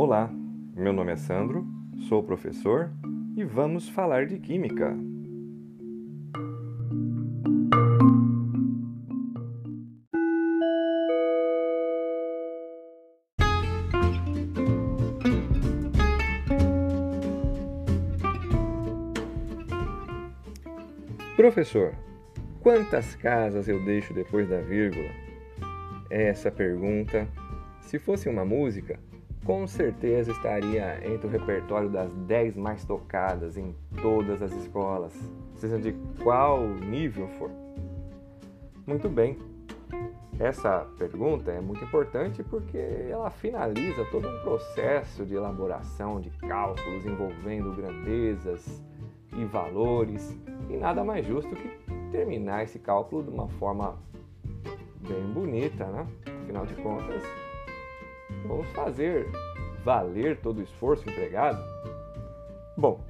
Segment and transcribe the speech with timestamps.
[0.00, 0.30] Olá,
[0.74, 1.66] meu nome é Sandro,
[2.08, 2.90] sou professor
[3.36, 4.96] e vamos falar de Química.
[21.36, 21.94] Professor,
[22.62, 25.10] quantas casas eu deixo depois da vírgula?
[26.08, 27.26] Essa pergunta,
[27.80, 28.98] se fosse uma música,
[29.44, 35.12] com certeza estaria entre o repertório das 10 mais tocadas em todas as escolas,
[35.56, 37.50] seja de qual nível for.
[38.86, 39.38] Muito bem.
[40.38, 47.04] Essa pergunta é muito importante porque ela finaliza todo um processo de elaboração de cálculos
[47.04, 48.82] envolvendo grandezas
[49.36, 50.36] e valores,
[50.68, 53.98] e nada mais justo que terminar esse cálculo de uma forma
[55.08, 56.06] bem bonita, né?
[56.42, 57.22] Afinal de contas,
[58.44, 59.28] Vamos fazer
[59.84, 61.62] valer todo o esforço empregado?
[62.76, 63.00] Bom,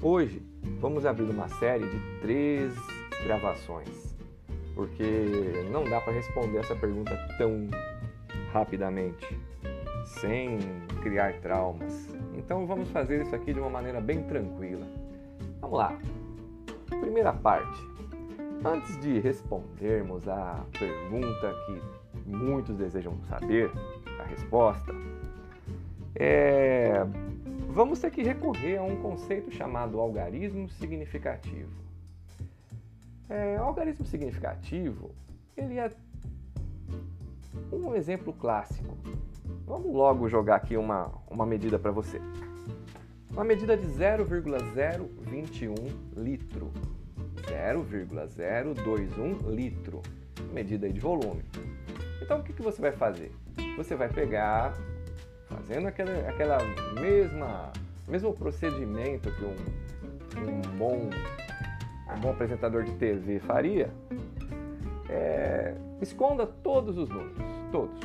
[0.00, 0.42] hoje
[0.80, 2.74] vamos abrir uma série de três
[3.24, 4.16] gravações,
[4.74, 7.68] porque não dá para responder essa pergunta tão
[8.52, 9.38] rapidamente,
[10.06, 10.58] sem
[11.02, 12.08] criar traumas.
[12.34, 14.86] Então vamos fazer isso aqui de uma maneira bem tranquila.
[15.60, 15.98] Vamos lá.
[17.00, 17.91] Primeira parte.
[18.64, 21.82] Antes de respondermos a pergunta que
[22.24, 23.72] muitos desejam saber,
[24.20, 24.94] a resposta,
[26.14, 27.04] é,
[27.70, 31.72] vamos ter que recorrer a um conceito chamado algarismo significativo.
[33.28, 35.10] É, o algarismo significativo
[35.56, 35.90] ele é
[37.72, 38.96] um exemplo clássico.
[39.66, 42.20] Vamos logo jogar aqui uma, uma medida para você.
[43.32, 45.74] Uma medida de 0,021
[46.16, 46.70] litro.
[47.52, 50.02] 0,021 litro.
[50.52, 51.44] Medida de volume.
[52.20, 53.32] Então o que, que você vai fazer?
[53.76, 54.74] Você vai pegar,
[55.48, 56.58] fazendo aquela, aquela
[57.00, 57.72] mesma
[58.08, 59.56] mesmo procedimento que um,
[60.42, 61.10] um, bom,
[62.14, 63.90] um bom apresentador de TV faria,
[65.08, 67.38] é, esconda todos os números,
[67.70, 67.98] todos.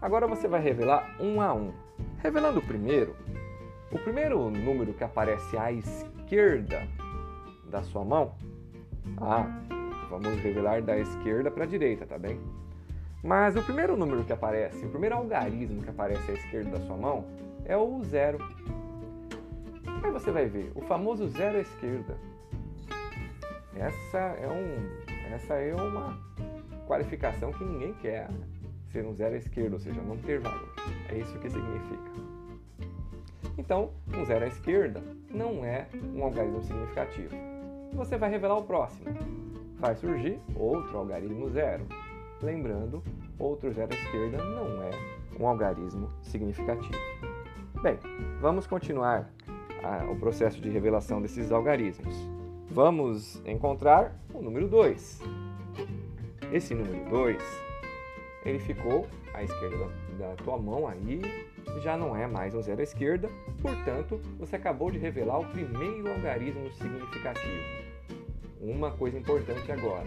[0.00, 1.72] Agora você vai revelar um a um.
[2.22, 3.14] Revelando o primeiro,
[3.90, 6.86] o primeiro número que aparece à esquerda
[7.68, 8.34] da sua mão,
[9.20, 9.46] ah,
[10.10, 12.40] vamos revelar da esquerda para a direita, tá bem?
[13.22, 16.96] Mas o primeiro número que aparece, o primeiro algarismo que aparece à esquerda da sua
[16.96, 17.24] mão
[17.64, 18.38] é o zero.
[20.02, 22.16] Aí você vai ver, o famoso zero à esquerda.
[23.74, 26.18] Essa é, um, essa é uma
[26.86, 28.46] qualificação que ninguém quer, né?
[28.92, 30.72] ser um zero à esquerda, ou seja, não ter valor.
[31.08, 32.10] É isso que significa.
[33.56, 37.34] Então, um zero à esquerda não é um algarismo significativo.
[37.92, 39.06] Você vai revelar o próximo.
[39.78, 41.86] Vai surgir outro algarismo zero.
[42.42, 43.02] Lembrando,
[43.38, 44.90] outro zero à esquerda não é
[45.38, 46.98] um algarismo significativo.
[47.82, 47.98] Bem,
[48.40, 49.30] vamos continuar
[50.10, 52.14] o processo de revelação desses algarismos.
[52.70, 55.22] Vamos encontrar o número 2.
[56.52, 57.42] Esse número 2,
[58.44, 59.76] ele ficou à esquerda
[60.18, 61.47] da, da tua mão aí,
[61.80, 63.28] já não é mais um zero à esquerda,
[63.60, 67.64] portanto, você acabou de revelar o primeiro algarismo significativo.
[68.60, 70.06] Uma coisa importante agora,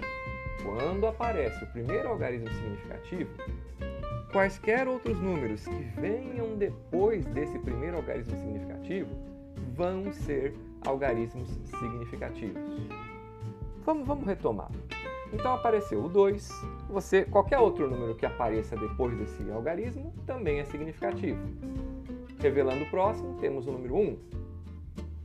[0.63, 3.29] quando aparece o primeiro algarismo significativo,
[4.31, 9.09] quaisquer outros números que venham depois desse primeiro algarismo significativo
[9.75, 10.53] vão ser
[10.85, 12.61] algarismos significativos.
[13.85, 14.69] Vamos, vamos retomar.
[15.33, 16.49] Então apareceu o 2,
[16.89, 21.39] você, qualquer outro número que apareça depois desse algarismo também é significativo.
[22.39, 23.99] Revelando o próximo, temos o número 1.
[23.99, 24.17] Um.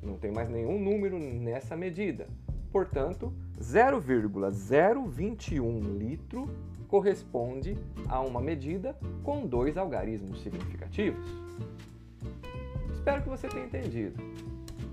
[0.03, 2.29] Não tem mais nenhum número nessa medida.
[2.71, 6.49] Portanto, 0,021 litro
[6.87, 7.77] corresponde
[8.09, 11.27] a uma medida com dois algarismos significativos.
[12.93, 14.23] Espero que você tenha entendido.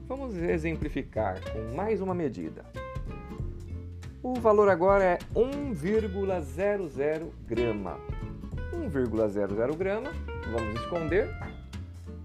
[0.07, 2.65] Vamos exemplificar com mais uma medida.
[4.23, 7.99] O valor agora é 1,00 grama.
[8.71, 10.11] 1,00 grama,
[10.49, 11.29] vamos esconder.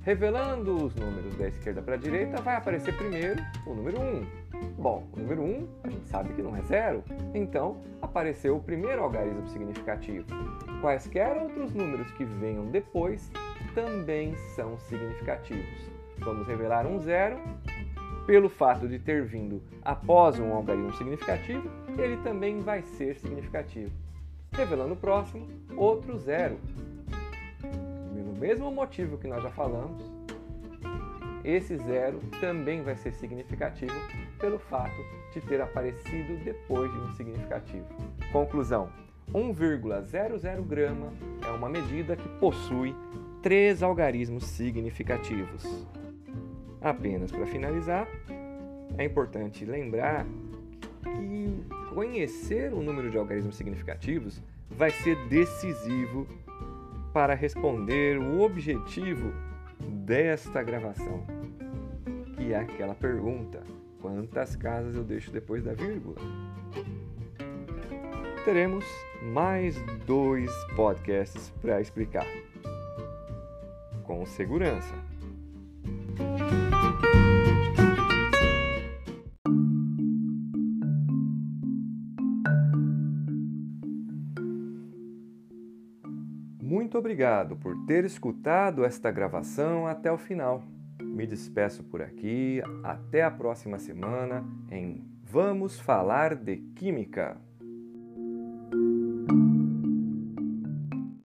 [0.03, 4.27] Revelando os números da esquerda para a direita, vai aparecer primeiro o número 1.
[4.79, 7.03] Bom, o número 1 a gente sabe que não é zero,
[7.35, 10.25] então apareceu o primeiro algarismo significativo.
[10.81, 13.29] Quaisquer outros números que venham depois
[13.75, 15.91] também são significativos.
[16.19, 17.41] Vamos revelar um zero.
[18.29, 21.67] Pelo fato de ter vindo após um algarismo significativo,
[21.97, 23.91] ele também vai ser significativo.
[24.53, 26.59] Revelando o próximo, outro zero.
[28.15, 30.05] Pelo mesmo motivo que nós já falamos,
[31.43, 33.99] esse zero também vai ser significativo
[34.39, 35.03] pelo fato
[35.33, 37.87] de ter aparecido depois de um significativo.
[38.31, 38.91] Conclusão:
[39.33, 41.15] 1,00 grama
[41.47, 42.95] é uma medida que possui
[43.43, 45.65] três algarismos significativos.
[46.81, 48.07] Apenas para finalizar,
[48.97, 50.25] é importante lembrar
[51.03, 54.41] que conhecer o número de algarismos significativos
[54.71, 56.27] vai ser decisivo
[57.13, 59.33] para responder o objetivo
[59.81, 61.25] desta gravação,
[62.37, 63.63] que é aquela pergunta:
[64.01, 66.17] quantas casas eu deixo depois da vírgula?
[68.45, 68.85] Teremos
[69.23, 69.77] mais
[70.07, 72.27] dois podcasts para explicar.
[74.05, 75.08] Com segurança.
[86.89, 90.63] Muito obrigado por ter escutado esta gravação até o final.
[91.03, 92.63] Me despeço por aqui.
[92.83, 97.37] Até a próxima semana em Vamos Falar de Química.